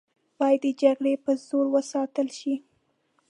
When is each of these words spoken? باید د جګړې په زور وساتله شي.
باید 0.39 0.59
د 0.65 0.67
جګړې 0.81 1.13
په 1.23 1.31
زور 1.47 1.65
وساتله 1.75 2.31
شي. 2.39 2.55